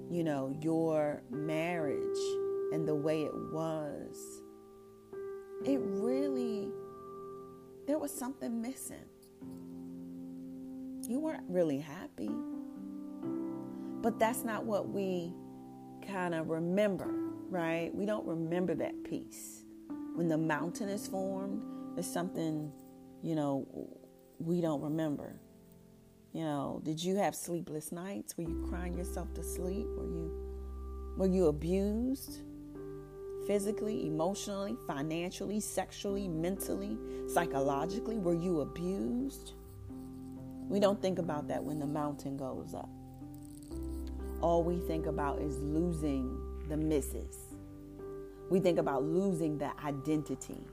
you 0.09 0.23
know, 0.23 0.57
your 0.61 1.21
marriage 1.29 2.17
and 2.71 2.87
the 2.87 2.95
way 2.95 3.23
it 3.23 3.33
was, 3.51 4.15
it 5.65 5.81
really, 5.81 6.69
there 7.87 7.97
was 7.97 8.09
something 8.09 8.61
missing. 8.61 9.03
You 11.05 11.19
weren't 11.19 11.43
really 11.49 11.79
happy. 11.79 12.31
But 14.01 14.17
that's 14.17 14.45
not 14.45 14.63
what 14.63 14.87
we 14.87 15.33
kind 16.07 16.33
of 16.33 16.47
remember, 16.47 17.13
right? 17.49 17.93
We 17.93 18.05
don't 18.05 18.25
remember 18.25 18.75
that 18.75 19.03
piece. 19.03 19.65
When 20.15 20.29
the 20.29 20.37
mountain 20.37 20.87
is 20.87 21.05
formed, 21.05 21.61
there's 21.95 22.07
something, 22.07 22.71
you 23.21 23.35
know, 23.35 23.67
we 24.39 24.61
don't 24.61 24.81
remember. 24.81 25.39
You 26.33 26.43
know, 26.43 26.81
did 26.83 27.03
you 27.03 27.15
have 27.15 27.35
sleepless 27.35 27.91
nights? 27.91 28.37
Were 28.37 28.43
you 28.43 28.65
crying 28.69 28.95
yourself 28.97 29.33
to 29.33 29.43
sleep? 29.43 29.87
Were 29.97 30.05
you 30.05 30.45
were 31.17 31.27
you 31.27 31.47
abused? 31.47 32.41
physically, 33.49 34.05
emotionally, 34.05 34.77
financially, 34.85 35.59
sexually, 35.59 36.27
mentally, 36.27 36.95
psychologically? 37.27 38.19
Were 38.19 38.35
you 38.35 38.61
abused? 38.61 39.53
We 40.67 40.79
don't 40.79 41.01
think 41.01 41.17
about 41.17 41.47
that 41.47 41.63
when 41.63 41.79
the 41.79 41.87
mountain 41.87 42.37
goes 42.37 42.75
up. 42.75 42.87
All 44.41 44.63
we 44.63 44.77
think 44.81 45.07
about 45.07 45.41
is 45.41 45.57
losing 45.57 46.39
the 46.69 46.77
misses. 46.77 47.37
We 48.51 48.59
think 48.59 48.77
about 48.77 49.01
losing 49.01 49.57
the 49.57 49.71
identity. 49.83 50.63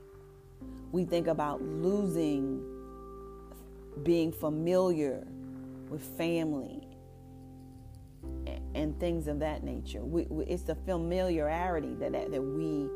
We 0.91 1.05
think 1.05 1.27
about 1.27 1.61
losing 1.61 2.63
being 4.03 4.31
familiar 4.31 5.25
with 5.89 6.01
family 6.17 6.87
and 8.75 8.99
things 8.99 9.27
of 9.27 9.39
that 9.39 9.63
nature. 9.63 10.03
We, 10.03 10.23
we, 10.29 10.45
it's 10.45 10.63
the 10.63 10.75
familiarity 10.75 11.95
that, 11.95 12.11
that, 12.11 12.31
that 12.31 12.41
we 12.41 12.89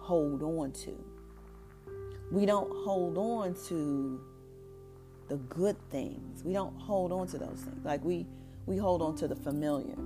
hold 0.00 0.42
on 0.42 0.72
to. 0.72 1.04
We 2.30 2.46
don't 2.46 2.70
hold 2.84 3.18
on 3.18 3.54
to 3.68 4.20
the 5.28 5.36
good 5.36 5.76
things. 5.90 6.42
We 6.44 6.52
don't 6.52 6.78
hold 6.78 7.12
on 7.12 7.26
to 7.28 7.38
those 7.38 7.60
things. 7.60 7.84
Like 7.84 8.04
we 8.04 8.26
we 8.66 8.76
hold 8.76 9.00
on 9.00 9.16
to 9.16 9.28
the 9.28 9.36
familiar. 9.36 9.96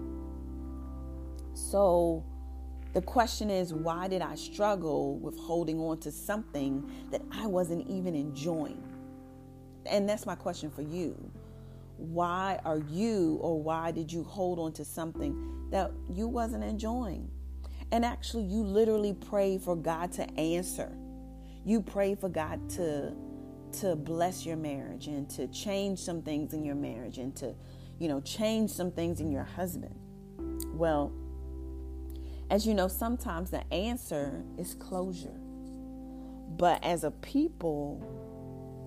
So 1.54 2.24
the 2.92 3.02
question 3.02 3.50
is 3.50 3.72
why 3.72 4.08
did 4.08 4.22
I 4.22 4.34
struggle 4.34 5.18
with 5.18 5.36
holding 5.36 5.80
on 5.80 5.98
to 6.00 6.12
something 6.12 6.90
that 7.10 7.22
I 7.30 7.46
wasn't 7.46 7.88
even 7.88 8.14
enjoying? 8.14 8.82
And 9.86 10.08
that's 10.08 10.26
my 10.26 10.34
question 10.34 10.70
for 10.70 10.82
you 10.82 11.30
why 11.96 12.58
are 12.64 12.78
you 12.90 13.38
or 13.40 13.62
why 13.62 13.92
did 13.92 14.12
you 14.12 14.24
hold 14.24 14.58
on 14.58 14.72
to 14.72 14.84
something 14.84 15.68
that 15.70 15.92
you 16.10 16.26
wasn't 16.26 16.64
enjoying? 16.64 17.30
And 17.92 18.04
actually, 18.04 18.44
you 18.44 18.64
literally 18.64 19.12
pray 19.12 19.58
for 19.58 19.76
God 19.76 20.10
to 20.12 20.28
answer. 20.38 20.90
You 21.64 21.80
pray 21.80 22.14
for 22.14 22.28
God 22.28 22.68
to 22.70 23.14
to 23.80 23.96
bless 23.96 24.44
your 24.44 24.56
marriage 24.56 25.06
and 25.06 25.30
to 25.30 25.46
change 25.48 25.98
some 25.98 26.20
things 26.20 26.52
in 26.52 26.62
your 26.62 26.74
marriage 26.74 27.16
and 27.16 27.34
to, 27.34 27.54
you 27.98 28.06
know, 28.06 28.20
change 28.20 28.70
some 28.70 28.90
things 28.90 29.20
in 29.20 29.30
your 29.30 29.44
husband. 29.44 29.94
Well, 30.74 31.10
as 32.52 32.66
you 32.66 32.74
know, 32.74 32.86
sometimes 32.86 33.50
the 33.50 33.64
answer 33.72 34.44
is 34.58 34.74
closure. 34.74 35.40
But 36.58 36.84
as 36.84 37.02
a 37.02 37.10
people, 37.10 37.98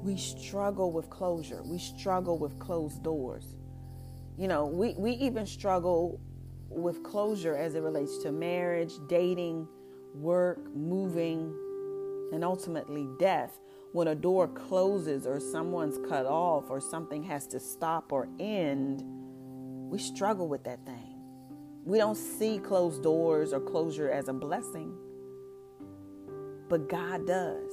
we 0.04 0.18
struggle 0.18 0.92
with 0.92 1.10
closure. 1.10 1.64
We 1.64 1.80
struggle 1.80 2.38
with 2.38 2.60
closed 2.60 3.02
doors. 3.02 3.56
You 4.38 4.48
know, 4.48 4.68
we, 4.68 4.94
we 5.00 5.14
even 5.14 5.48
struggle 5.48 6.22
with 6.70 7.02
closure 7.02 7.56
as 7.56 7.74
it 7.74 7.80
relates 7.80 8.20
to 8.20 8.32
marriage, 8.32 8.94
dating, 9.10 9.68
work, 10.14 10.60
moving, 10.76 11.52
and 12.34 12.44
ultimately 12.44 13.08
death. 13.18 13.58
When 13.94 14.10
a 14.10 14.16
door 14.16 14.48
closes 14.48 15.26
or 15.26 15.40
someone's 15.40 15.98
cut 16.08 16.28
off 16.28 16.66
or 16.70 16.80
something 16.80 17.24
has 17.24 17.48
to 17.48 17.60
stop 17.60 18.12
or 18.12 18.28
end, 18.40 19.02
we 19.90 19.98
struggle 19.98 20.48
with 20.48 20.66
that 20.66 20.86
thing. 20.86 20.95
We 21.86 22.00
don't 22.00 22.16
see 22.16 22.58
closed 22.58 23.04
doors 23.04 23.54
or 23.54 23.60
closure 23.60 24.10
as 24.10 24.28
a 24.28 24.34
blessing, 24.34 24.92
but 26.68 26.90
God 26.90 27.28
does. 27.28 27.72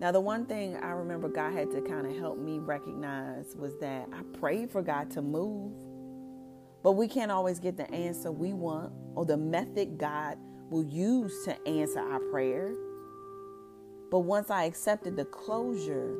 Now, 0.00 0.10
the 0.10 0.20
one 0.20 0.46
thing 0.46 0.76
I 0.76 0.90
remember 0.90 1.28
God 1.28 1.52
had 1.52 1.70
to 1.70 1.80
kind 1.80 2.06
of 2.06 2.16
help 2.16 2.38
me 2.38 2.58
recognize 2.58 3.54
was 3.54 3.78
that 3.78 4.08
I 4.12 4.22
prayed 4.38 4.68
for 4.70 4.82
God 4.82 5.12
to 5.12 5.22
move, 5.22 5.72
but 6.82 6.92
we 6.92 7.06
can't 7.06 7.30
always 7.30 7.60
get 7.60 7.76
the 7.76 7.88
answer 7.92 8.32
we 8.32 8.52
want 8.52 8.92
or 9.14 9.24
the 9.24 9.36
method 9.36 9.96
God 9.96 10.36
will 10.70 10.84
use 10.84 11.44
to 11.44 11.68
answer 11.68 12.00
our 12.00 12.18
prayer. 12.18 12.74
But 14.10 14.20
once 14.20 14.50
I 14.50 14.64
accepted 14.64 15.16
the 15.16 15.26
closure, 15.26 16.16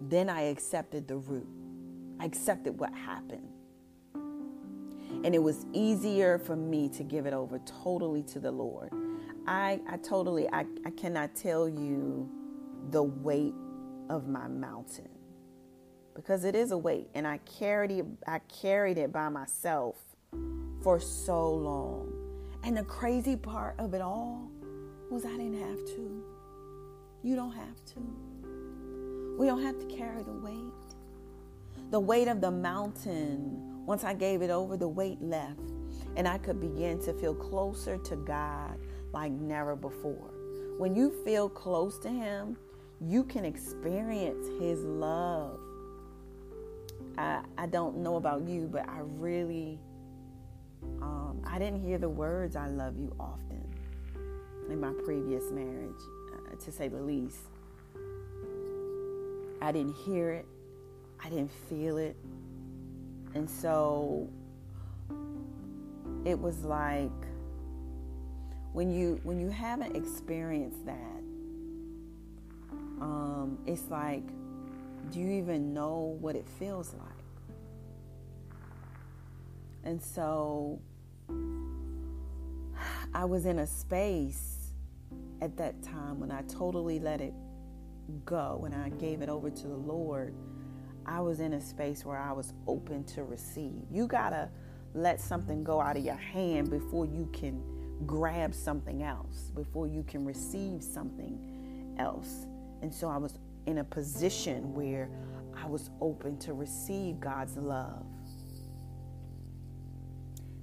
then 0.00 0.30
I 0.30 0.42
accepted 0.42 1.06
the 1.06 1.16
root. 1.16 1.48
I 2.18 2.24
accepted 2.24 2.78
what 2.78 2.94
happened. 2.94 3.57
And 5.24 5.34
it 5.34 5.42
was 5.42 5.66
easier 5.72 6.38
for 6.38 6.56
me 6.56 6.88
to 6.90 7.02
give 7.02 7.26
it 7.26 7.32
over 7.32 7.60
totally 7.82 8.22
to 8.24 8.40
the 8.40 8.50
Lord. 8.50 8.92
I, 9.46 9.80
I 9.88 9.96
totally, 9.96 10.48
I, 10.52 10.64
I 10.84 10.90
cannot 10.90 11.34
tell 11.34 11.68
you 11.68 12.30
the 12.90 13.02
weight 13.02 13.54
of 14.08 14.28
my 14.28 14.46
mountain 14.48 15.08
because 16.14 16.44
it 16.44 16.54
is 16.56 16.72
a 16.72 16.78
weight 16.78 17.08
and 17.14 17.26
I 17.26 17.38
carried 17.38 17.92
it, 17.92 18.04
I 18.26 18.40
carried 18.40 18.98
it 18.98 19.12
by 19.12 19.28
myself 19.28 19.96
for 20.82 20.98
so 20.98 21.48
long. 21.48 22.12
And 22.64 22.76
the 22.76 22.82
crazy 22.84 23.36
part 23.36 23.76
of 23.78 23.94
it 23.94 24.00
all 24.00 24.50
was 25.10 25.24
I 25.24 25.30
didn't 25.30 25.60
have 25.60 25.84
to. 25.96 26.24
You 27.22 27.36
don't 27.36 27.52
have 27.52 27.84
to. 27.94 29.36
We 29.38 29.46
don't 29.46 29.62
have 29.62 29.78
to 29.78 29.86
carry 29.86 30.22
the 30.22 30.32
weight. 30.32 30.56
The 31.90 32.00
weight 32.00 32.28
of 32.28 32.40
the 32.40 32.50
mountain, 32.50 33.67
once 33.88 34.04
I 34.04 34.12
gave 34.12 34.42
it 34.42 34.50
over, 34.50 34.76
the 34.76 34.86
weight 34.86 35.16
left. 35.22 35.72
And 36.14 36.28
I 36.28 36.36
could 36.36 36.60
begin 36.60 37.00
to 37.04 37.14
feel 37.14 37.34
closer 37.34 37.96
to 37.96 38.16
God 38.16 38.78
like 39.14 39.32
never 39.32 39.74
before. 39.74 40.30
When 40.76 40.94
you 40.94 41.10
feel 41.24 41.48
close 41.48 41.98
to 42.00 42.10
Him, 42.10 42.58
you 43.00 43.24
can 43.24 43.46
experience 43.46 44.46
His 44.60 44.84
love. 44.84 45.58
I, 47.16 47.40
I 47.56 47.66
don't 47.66 47.96
know 47.96 48.16
about 48.16 48.46
you, 48.46 48.68
but 48.70 48.86
I 48.86 48.98
really, 49.00 49.80
um, 51.00 51.40
I 51.46 51.58
didn't 51.58 51.82
hear 51.82 51.96
the 51.96 52.10
words 52.10 52.56
I 52.56 52.68
love 52.68 52.98
you 52.98 53.16
often 53.18 53.64
in 54.68 54.78
my 54.78 54.92
previous 55.02 55.50
marriage, 55.50 56.02
uh, 56.34 56.62
to 56.62 56.70
say 56.70 56.88
the 56.88 57.00
least. 57.00 57.38
I 59.62 59.72
didn't 59.72 59.94
hear 59.94 60.30
it, 60.30 60.46
I 61.24 61.30
didn't 61.30 61.52
feel 61.70 61.96
it. 61.96 62.16
And 63.34 63.48
so 63.48 64.28
it 66.24 66.38
was 66.38 66.64
like 66.64 67.10
when 68.72 68.92
you 68.92 69.20
when 69.22 69.40
you 69.40 69.50
haven't 69.50 69.96
experienced 69.96 70.84
that 70.86 71.22
um, 73.00 73.58
it's 73.66 73.88
like 73.90 74.24
do 75.10 75.20
you 75.20 75.30
even 75.30 75.72
know 75.72 76.18
what 76.20 76.36
it 76.36 76.46
feels 76.58 76.92
like? 76.92 77.08
And 79.84 80.02
so 80.02 80.80
i 83.14 83.24
was 83.24 83.46
in 83.46 83.60
a 83.60 83.66
space 83.66 84.72
at 85.40 85.56
that 85.56 85.82
time 85.82 86.20
when 86.20 86.30
i 86.30 86.42
totally 86.42 86.98
let 86.98 87.20
it 87.20 87.32
go 88.24 88.56
when 88.60 88.72
i 88.72 88.88
gave 88.90 89.22
it 89.22 89.28
over 89.28 89.50
to 89.50 89.66
the 89.66 89.76
lord 89.76 90.34
i 91.08 91.20
was 91.20 91.40
in 91.40 91.54
a 91.54 91.60
space 91.60 92.04
where 92.04 92.18
i 92.18 92.30
was 92.30 92.52
open 92.66 93.02
to 93.04 93.24
receive 93.24 93.82
you 93.90 94.06
gotta 94.06 94.48
let 94.94 95.20
something 95.20 95.64
go 95.64 95.80
out 95.80 95.96
of 95.96 96.04
your 96.04 96.16
hand 96.16 96.70
before 96.70 97.06
you 97.06 97.28
can 97.32 97.62
grab 98.06 98.54
something 98.54 99.02
else, 99.02 99.50
before 99.54 99.86
you 99.86 100.02
can 100.04 100.24
receive 100.24 100.82
something 100.82 101.94
else. 101.98 102.46
And 102.82 102.92
so 102.92 103.08
I 103.08 103.16
was 103.16 103.38
in 103.66 103.78
a 103.78 103.84
position 103.84 104.74
where 104.74 105.10
I 105.56 105.66
was 105.66 105.90
open 106.00 106.38
to 106.38 106.54
receive 106.54 107.20
God's 107.20 107.56
love. 107.56 108.06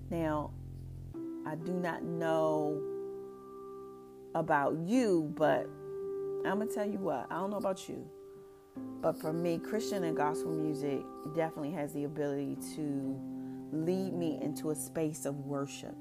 Now, 0.10 0.52
I 1.46 1.56
do 1.56 1.74
not 1.74 2.04
know 2.04 2.82
about 4.34 4.78
you, 4.78 5.32
but 5.36 5.68
I'm 6.46 6.58
going 6.58 6.68
to 6.68 6.74
tell 6.74 6.88
you 6.88 7.00
what, 7.00 7.28
I 7.30 7.36
don't 7.36 7.50
know 7.50 7.58
about 7.58 7.90
you, 7.90 8.08
but 9.02 9.20
for 9.20 9.32
me, 9.32 9.60
Christian 9.60 10.04
and 10.04 10.18
gospel 10.18 10.52
music 10.52 11.04
definitely 11.36 11.72
has 11.72 11.94
the 11.94 12.06
ability 12.06 12.58
to 12.76 13.20
lead 13.72 14.14
me 14.14 14.40
into 14.42 14.72
a 14.72 14.76
space 14.76 15.26
of 15.26 15.46
worship 15.46 15.96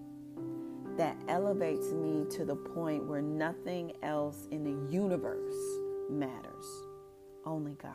that 0.96 1.16
elevates 1.28 1.92
me 1.92 2.24
to 2.30 2.44
the 2.44 2.54
point 2.54 3.06
where 3.06 3.22
nothing 3.22 3.92
else 4.02 4.46
in 4.50 4.64
the 4.64 4.92
universe 4.92 5.54
matters. 6.10 6.64
Only 7.44 7.72
God 7.72 7.94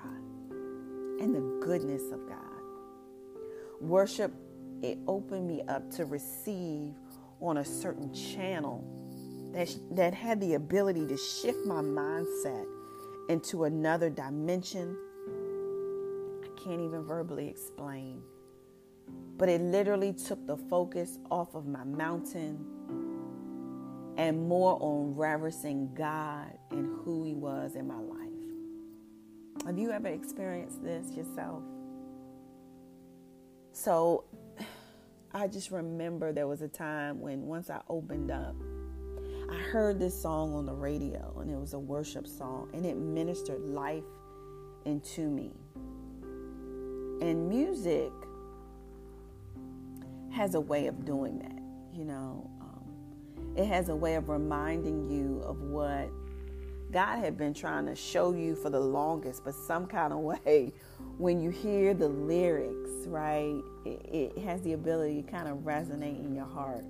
and 1.20 1.34
the 1.34 1.66
goodness 1.66 2.04
of 2.12 2.28
God. 2.28 2.38
Worship, 3.82 4.32
it 4.82 4.98
opened 5.08 5.48
me 5.48 5.62
up 5.68 5.90
to 5.92 6.06
receive 6.06 6.94
on 7.42 7.58
a 7.58 7.66
certain 7.66 8.14
channel 8.14 8.84
that, 9.54 9.74
that 9.92 10.14
had 10.14 10.40
the 10.40 10.54
ability 10.56 11.08
to 11.08 11.18
shift 11.18 11.66
my 11.66 11.82
mindset 11.82 12.66
into 13.30 13.64
another 13.66 14.10
dimension. 14.10 14.98
I 16.44 16.48
can't 16.62 16.82
even 16.82 17.04
verbally 17.04 17.48
explain. 17.48 18.22
But 19.38 19.48
it 19.48 19.62
literally 19.62 20.12
took 20.12 20.46
the 20.46 20.58
focus 20.58 21.20
off 21.32 21.56
of 21.56 21.66
my 21.66 21.84
mountain 21.86 22.66
and 24.18 24.50
more 24.50 24.78
on 24.82 25.16
reverencing 25.16 25.94
God 25.94 26.58
and 26.72 27.00
who 27.06 27.24
He 27.24 27.36
was 27.36 27.76
in 27.76 27.88
my 27.88 28.00
life. 28.00 28.20
Have 29.66 29.78
you 29.78 29.92
ever 29.92 30.08
experienced 30.08 30.84
this 30.84 31.12
yourself? 31.16 31.64
So 33.72 34.26
I 35.34 35.48
just 35.48 35.72
remember 35.72 36.34
there 36.34 36.48
was 36.48 36.62
a 36.62 36.68
time 36.68 37.22
when 37.22 37.44
once 37.44 37.70
I 37.70 37.80
opened 37.88 38.32
up, 38.32 38.56
I 39.52 39.58
heard 39.58 40.00
this 40.00 40.20
song 40.20 40.54
on 40.54 40.66
the 40.68 40.74
radio 40.74 41.34
and 41.40 41.50
it 41.50 41.58
was 41.58 41.74
a 41.74 41.80
worship 41.80 42.28
song 42.28 42.70
and 42.74 42.86
it 42.86 42.98
ministered 42.98 43.62
life 43.62 44.04
into 44.86 45.28
me. 45.28 45.52
And 47.22 47.50
music 47.50 48.12
has 50.32 50.54
a 50.54 50.60
way 50.60 50.86
of 50.86 51.04
doing 51.04 51.40
that, 51.40 51.98
you 51.98 52.06
know. 52.06 52.50
Um, 52.62 53.56
it 53.56 53.66
has 53.66 53.90
a 53.90 53.96
way 53.96 54.16
of 54.16 54.30
reminding 54.30 55.10
you 55.10 55.42
of 55.44 55.60
what 55.62 56.10
God 56.92 57.18
had 57.18 57.36
been 57.36 57.54
trying 57.54 57.88
to 57.88 57.96
show 57.96 58.34
you 58.34 58.56
for 58.56 58.70
the 58.70 58.80
longest, 58.80 59.44
but 59.44 59.56
some 59.56 59.88
kind 59.88 60.14
of 60.14 60.20
way, 60.46 60.74
when 61.18 61.42
you 61.42 61.50
hear 61.50 61.96
the 61.96 62.08
lyrics, 62.08 63.08
right, 63.08 63.60
it, 63.84 64.36
it 64.36 64.38
has 64.40 64.62
the 64.62 64.74
ability 64.74 65.24
to 65.24 65.32
kind 65.32 65.48
of 65.48 65.58
resonate 65.60 66.24
in 66.24 66.36
your 66.36 66.46
heart. 66.46 66.86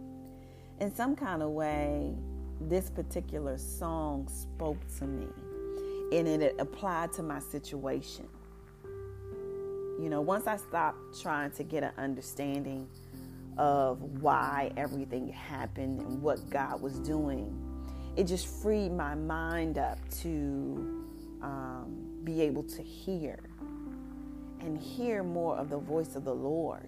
In 0.82 0.94
some 0.94 1.16
kind 1.16 1.42
of 1.42 1.50
way, 1.50 2.16
this 2.62 2.90
particular 2.90 3.58
song 3.58 4.28
spoke 4.28 4.80
to 5.00 5.06
me 5.06 5.28
and 6.12 6.28
it 6.28 6.56
applied 6.60 7.14
to 7.14 7.24
my 7.24 7.40
situation. 7.40 8.28
You 8.84 10.10
know, 10.10 10.22
once 10.22 10.48
I 10.48 10.58
stopped 10.58 11.22
trying 11.22 11.52
to 11.52 11.64
get 11.64 11.84
an 11.84 11.92
understanding 11.98 12.88
of 13.60 14.02
why 14.22 14.72
everything 14.78 15.28
happened 15.28 16.00
and 16.00 16.22
what 16.22 16.50
God 16.50 16.82
was 16.82 16.98
doing. 17.00 17.54
It 18.16 18.24
just 18.24 18.48
freed 18.48 18.94
my 18.94 19.16
mind 19.16 19.78
up 19.78 19.98
to 20.22 21.06
um, 21.42 22.22
be 22.24 22.42
able 22.42 22.64
to 22.64 22.82
hear 22.82 23.38
and 24.62 24.78
hear 24.78 25.24
more 25.24 25.58
of 25.58 25.70
the 25.70 25.78
voice 25.78 26.16
of 26.16 26.24
the 26.24 26.34
Lord 26.34 26.88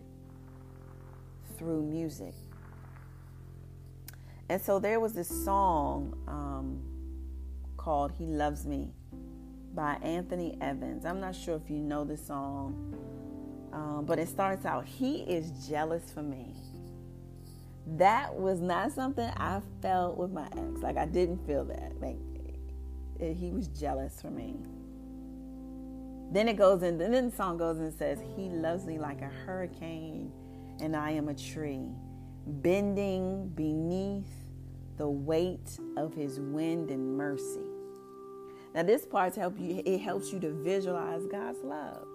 through 1.58 1.84
music. 1.84 2.34
And 4.52 4.62
so 4.62 4.80
there 4.80 5.00
was 5.00 5.14
this 5.14 5.30
song 5.46 6.14
um, 6.28 6.82
called 7.78 8.12
He 8.12 8.26
Loves 8.26 8.66
Me 8.66 8.92
by 9.74 9.94
Anthony 10.04 10.58
Evans. 10.60 11.06
I'm 11.06 11.22
not 11.22 11.38
sure 11.38 11.56
if 11.56 11.70
you 11.70 11.78
know 11.78 12.04
this 12.04 12.28
song. 12.28 12.94
Um, 13.72 14.04
but 14.06 14.20
it 14.20 14.28
starts 14.28 14.66
out, 14.66 14.86
He 14.86 15.22
is 15.22 15.70
jealous 15.70 16.12
for 16.12 16.22
me. 16.22 16.54
that 17.96 18.36
was 18.36 18.60
not 18.60 18.92
something 18.92 19.32
I 19.38 19.62
felt 19.82 20.18
with 20.18 20.32
my 20.34 20.48
ex. 20.48 20.82
Like 20.82 20.98
I 20.98 21.06
didn't 21.06 21.48
feel 21.48 21.64
that. 21.64 21.94
Like 22.02 22.18
he 23.22 23.52
was 23.52 23.70
jealous 23.70 24.22
for 24.22 24.32
me. 24.32 24.58
Then 26.34 26.50
it 26.50 26.58
goes 26.58 26.84
in, 26.84 26.98
then 26.98 27.30
the 27.30 27.34
song 27.34 27.58
goes 27.58 27.80
and 27.80 27.94
says, 27.94 28.20
He 28.36 28.50
loves 28.50 28.86
me 28.86 29.00
like 29.00 29.22
a 29.22 29.32
hurricane, 29.46 30.30
and 30.82 30.94
I 30.94 31.12
am 31.12 31.30
a 31.30 31.34
tree, 31.34 31.88
bending 32.46 33.48
beneath 33.56 34.41
the 34.98 35.10
weight 35.10 35.80
of 35.98 36.14
his 36.14 36.40
wind 36.40 36.92
and 36.92 37.18
mercy. 37.18 37.66
Now, 38.74 38.84
this 38.84 39.06
part 39.06 39.36
help 39.36 39.60
you, 39.60 39.82
it 39.86 40.00
helps 40.00 40.32
you 40.32 40.40
to 40.40 40.52
visualize 40.52 41.26
God's 41.28 41.64
love. 41.64 42.08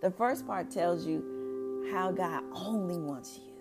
The 0.00 0.10
first 0.10 0.46
part 0.46 0.70
tells 0.70 1.06
you 1.06 1.88
how 1.92 2.10
God 2.10 2.42
only 2.52 2.98
wants 2.98 3.38
you. 3.38 3.52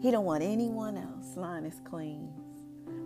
He 0.00 0.10
don't 0.10 0.24
want 0.24 0.42
anyone 0.42 0.96
else. 0.96 1.36
Lioness 1.36 1.80
Queen. 1.84 2.30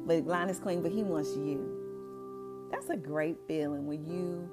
But 0.06 0.26
lioness 0.26 0.58
queen, 0.58 0.82
but 0.82 0.92
he 0.92 1.02
wants 1.02 1.36
you. 1.36 2.68
That's 2.70 2.90
a 2.90 2.96
great 2.96 3.36
feeling 3.46 3.86
when 3.86 4.04
you, 4.06 4.48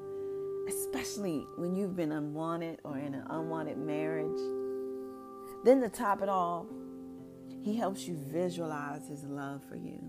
especially 0.68 1.46
when 1.58 1.76
you've 1.76 1.96
been 1.96 2.12
unwanted 2.12 2.80
or 2.84 2.98
in 2.98 3.14
an 3.14 3.24
unwanted 3.30 3.78
marriage. 3.78 4.40
Then 5.64 5.82
to 5.82 5.90
top 5.90 6.22
it 6.22 6.30
off, 6.30 6.66
he 7.68 7.76
helps 7.76 8.08
you 8.08 8.16
visualize 8.16 9.08
his 9.08 9.26
love 9.26 9.62
for 9.68 9.76
you. 9.76 10.02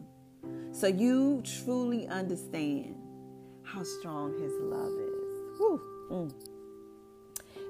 So 0.71 0.87
you 0.87 1.43
truly 1.43 2.07
understand 2.07 2.95
how 3.65 3.83
strong 3.83 4.33
his 4.41 4.53
love 4.61 4.93
is. 4.93 5.09
Mm. 6.11 6.33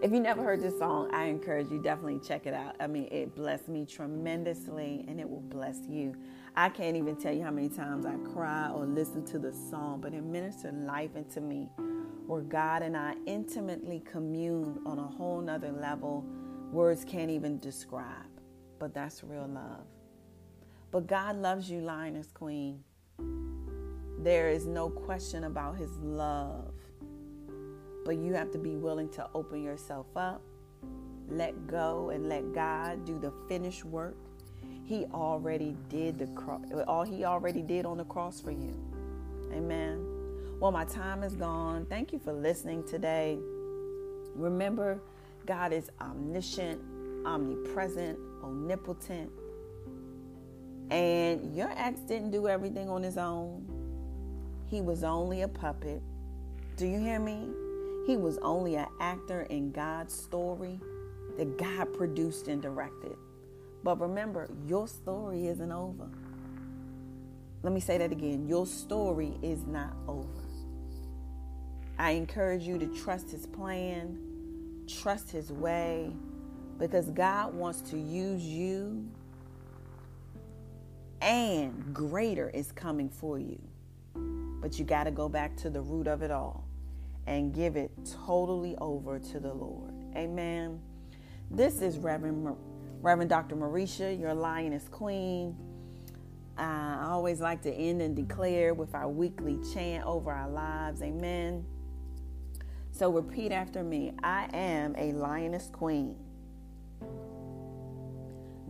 If 0.00 0.12
you 0.12 0.20
never 0.20 0.44
heard 0.44 0.60
this 0.60 0.78
song, 0.78 1.10
I 1.12 1.24
encourage 1.24 1.70
you 1.70 1.82
definitely 1.82 2.20
check 2.20 2.46
it 2.46 2.54
out. 2.54 2.76
I 2.78 2.86
mean, 2.86 3.08
it 3.10 3.34
blessed 3.34 3.68
me 3.68 3.84
tremendously 3.84 5.04
and 5.08 5.18
it 5.18 5.28
will 5.28 5.40
bless 5.40 5.78
you. 5.88 6.14
I 6.54 6.68
can't 6.68 6.96
even 6.96 7.16
tell 7.16 7.32
you 7.32 7.42
how 7.42 7.50
many 7.50 7.68
times 7.68 8.04
I 8.06 8.14
cry 8.32 8.70
or 8.70 8.84
listen 8.84 9.24
to 9.26 9.38
the 9.38 9.52
song, 9.52 10.00
but 10.00 10.12
it 10.12 10.22
ministered 10.22 10.74
life 10.84 11.16
into 11.16 11.40
me 11.40 11.68
where 12.26 12.42
God 12.42 12.82
and 12.82 12.96
I 12.96 13.14
intimately 13.26 14.00
commune 14.00 14.80
on 14.84 14.98
a 14.98 15.06
whole 15.06 15.40
nother 15.40 15.72
level 15.72 16.24
words 16.70 17.04
can't 17.04 17.30
even 17.30 17.58
describe. 17.58 18.37
But 18.78 18.94
that's 18.94 19.22
real 19.24 19.48
love. 19.48 19.84
But 20.90 21.06
God 21.06 21.36
loves 21.36 21.70
you, 21.70 21.80
Lioness 21.80 22.30
Queen. 22.32 22.82
There 24.20 24.48
is 24.48 24.66
no 24.66 24.88
question 24.88 25.44
about 25.44 25.76
his 25.76 25.90
love. 25.98 26.72
But 28.04 28.16
you 28.16 28.32
have 28.34 28.50
to 28.52 28.58
be 28.58 28.76
willing 28.76 29.10
to 29.10 29.28
open 29.34 29.62
yourself 29.62 30.06
up, 30.16 30.40
let 31.28 31.66
go, 31.66 32.10
and 32.10 32.28
let 32.28 32.52
God 32.54 33.04
do 33.04 33.18
the 33.18 33.32
finished 33.48 33.84
work. 33.84 34.16
He 34.84 35.04
already 35.12 35.76
did 35.90 36.18
the 36.18 36.26
cross, 36.28 36.62
all 36.86 37.04
he 37.04 37.24
already 37.24 37.60
did 37.60 37.84
on 37.84 37.98
the 37.98 38.04
cross 38.04 38.40
for 38.40 38.50
you. 38.50 38.74
Amen. 39.52 40.04
Well, 40.58 40.72
my 40.72 40.86
time 40.86 41.22
is 41.22 41.36
gone. 41.36 41.86
Thank 41.90 42.12
you 42.12 42.18
for 42.18 42.32
listening 42.32 42.82
today. 42.84 43.38
Remember, 44.34 45.00
God 45.46 45.72
is 45.72 45.90
omniscient, 46.00 46.80
omnipresent, 47.26 48.18
omnipotent. 48.42 49.30
And 50.90 51.54
your 51.54 51.70
ex 51.76 52.00
didn't 52.00 52.30
do 52.30 52.48
everything 52.48 52.88
on 52.88 53.02
his 53.02 53.18
own. 53.18 53.66
He 54.68 54.80
was 54.80 55.04
only 55.04 55.42
a 55.42 55.48
puppet. 55.48 56.02
Do 56.76 56.86
you 56.86 56.98
hear 56.98 57.18
me? 57.18 57.48
He 58.06 58.16
was 58.16 58.38
only 58.38 58.76
an 58.76 58.86
actor 59.00 59.42
in 59.42 59.70
God's 59.70 60.14
story 60.14 60.80
that 61.36 61.58
God 61.58 61.92
produced 61.92 62.48
and 62.48 62.60
directed. 62.62 63.16
But 63.84 64.00
remember, 64.00 64.48
your 64.66 64.88
story 64.88 65.46
isn't 65.46 65.72
over. 65.72 66.08
Let 67.62 67.72
me 67.72 67.80
say 67.80 67.98
that 67.98 68.12
again. 68.12 68.46
Your 68.48 68.66
story 68.66 69.36
is 69.42 69.66
not 69.66 69.94
over. 70.06 70.28
I 71.98 72.12
encourage 72.12 72.62
you 72.62 72.78
to 72.78 72.86
trust 72.86 73.30
His 73.30 73.46
plan, 73.46 74.18
trust 74.86 75.30
His 75.30 75.52
way, 75.52 76.12
because 76.78 77.10
God 77.10 77.54
wants 77.54 77.80
to 77.90 77.98
use 77.98 78.42
you 78.42 79.06
and 81.20 81.92
greater 81.92 82.48
is 82.50 82.70
coming 82.72 83.08
for 83.08 83.38
you. 83.38 83.60
But 84.60 84.78
you 84.78 84.84
got 84.84 85.04
to 85.04 85.10
go 85.10 85.28
back 85.28 85.56
to 85.58 85.70
the 85.70 85.80
root 85.80 86.06
of 86.06 86.22
it 86.22 86.30
all 86.30 86.64
and 87.26 87.52
give 87.52 87.76
it 87.76 87.90
totally 88.26 88.76
over 88.78 89.18
to 89.18 89.40
the 89.40 89.52
Lord. 89.52 89.92
Amen. 90.16 90.80
This 91.50 91.82
is 91.82 91.98
Reverend 91.98 92.56
Reverend 93.00 93.30
Dr. 93.30 93.54
Marisha, 93.54 94.18
your 94.18 94.34
lioness 94.34 94.88
queen. 94.88 95.56
I 96.56 97.06
always 97.08 97.40
like 97.40 97.62
to 97.62 97.72
end 97.72 98.02
and 98.02 98.16
declare 98.16 98.74
with 98.74 98.94
our 98.94 99.08
weekly 99.08 99.58
chant 99.72 100.04
over 100.04 100.32
our 100.32 100.48
lives. 100.48 101.00
Amen. 101.02 101.64
So 102.90 103.10
repeat 103.10 103.52
after 103.52 103.84
me 103.84 104.12
I 104.22 104.48
am 104.52 104.96
a 104.98 105.12
lioness 105.12 105.70
queen. 105.72 106.16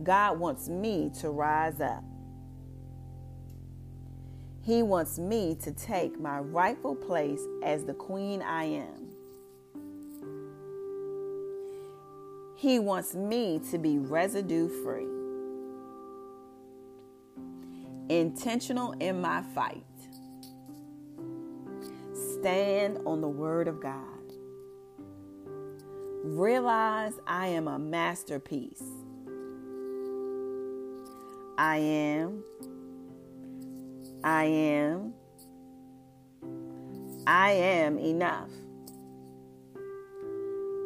God 0.03 0.39
wants 0.39 0.69
me 0.69 1.11
to 1.19 1.29
rise 1.29 1.81
up. 1.81 2.03
He 4.61 4.83
wants 4.83 5.17
me 5.17 5.55
to 5.63 5.71
take 5.71 6.19
my 6.19 6.39
rightful 6.39 6.95
place 6.95 7.41
as 7.63 7.85
the 7.85 7.93
queen 7.93 8.41
I 8.41 8.65
am. 8.65 9.09
He 12.55 12.77
wants 12.77 13.15
me 13.15 13.61
to 13.71 13.77
be 13.77 13.97
residue 13.97 14.67
free, 14.83 15.07
intentional 18.09 18.91
in 18.99 19.21
my 19.21 19.41
fight, 19.55 19.83
stand 22.13 22.99
on 23.05 23.21
the 23.21 23.29
word 23.29 23.67
of 23.69 23.81
God, 23.81 24.18
realize 26.23 27.13
I 27.27 27.47
am 27.47 27.67
a 27.67 27.79
masterpiece. 27.79 28.83
I 31.57 31.77
am 31.77 32.43
I 34.23 34.43
am. 34.45 35.13
I 37.25 37.51
am 37.51 37.97
enough. 37.97 38.49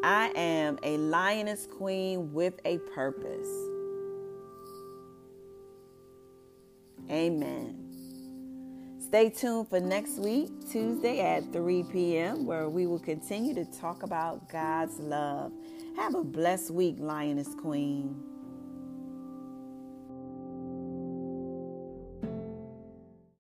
I 0.04 0.32
am 0.36 0.78
a 0.84 0.98
lioness 0.98 1.66
queen 1.66 2.34
with 2.34 2.60
a 2.66 2.78
purpose. 2.94 3.50
Amen. 7.10 7.83
Stay 9.14 9.30
tuned 9.30 9.70
for 9.70 9.80
next 9.80 10.18
week, 10.18 10.50
Tuesday 10.72 11.20
at 11.20 11.54
3 11.54 11.84
p.m., 11.92 12.48
where 12.48 12.68
we 12.68 12.88
will 12.88 12.98
continue 12.98 13.54
to 13.54 13.64
talk 13.64 14.02
about 14.02 14.50
God's 14.50 14.98
love. 14.98 15.52
Have 15.96 16.16
a 16.16 16.24
blessed 16.24 16.72
week, 16.72 16.96
Lioness 16.98 17.54
Queen. 17.54 18.33